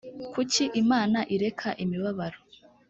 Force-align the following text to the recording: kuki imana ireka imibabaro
kuki 0.33 0.63
imana 0.81 1.19
ireka 1.35 1.69
imibabaro 1.83 2.39